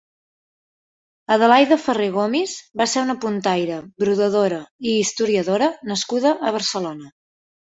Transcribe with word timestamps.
Adelaida 1.35 1.77
Ferré 1.81 2.07
Gomis 2.15 2.55
va 2.81 2.87
ser 2.93 3.03
una 3.09 3.17
puntaire, 3.25 3.77
brodadora 4.05 4.63
i 4.93 4.97
historiadora 5.05 5.71
nascuda 5.93 6.37
a 6.51 6.57
Barcelona. 6.61 7.17